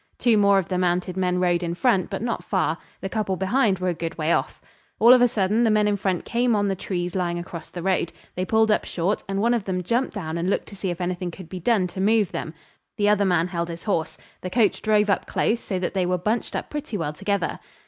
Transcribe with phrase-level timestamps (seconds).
[0.17, 2.79] Two more of the mounted men rode in front, but not far.
[3.01, 4.59] The couple behind were a good way off.
[4.97, 7.83] All of a sudden the men in front came on the trees lying across the
[7.83, 8.11] road.
[8.33, 11.01] They pulled up short, and one of them jumped down and looked to see if
[11.01, 12.55] anything could be done to move them.
[12.97, 14.17] The other man held his horse.
[14.41, 17.59] The coach drove up close, so that they were bunched up pretty well together.